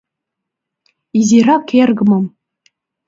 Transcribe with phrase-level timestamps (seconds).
[1.19, 2.25] —Изирак эргымым!